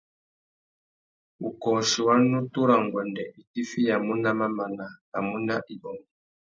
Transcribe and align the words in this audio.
Wukôchi 1.41 1.99
wa 2.07 2.15
nutu 2.29 2.61
râ 2.69 2.75
nguêndê 2.85 3.25
i 3.39 3.41
tifiyamú 3.51 4.13
nà 4.23 4.31
mamana 4.39 4.85
a 5.15 5.17
mú 5.27 5.35
nà 5.47 5.55
ibômô. 5.73 6.05